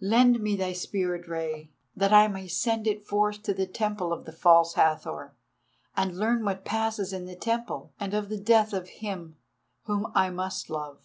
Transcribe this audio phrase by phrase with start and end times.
[0.00, 4.24] Lend me thy Spirit, Rei, that I may send it forth to the Temple of
[4.24, 5.34] the False Hathor,
[5.94, 10.70] and learn what passes in the temple, and of the death of him—whom I must
[10.70, 11.02] love."